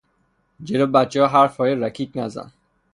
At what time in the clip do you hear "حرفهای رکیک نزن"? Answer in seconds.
1.27-2.51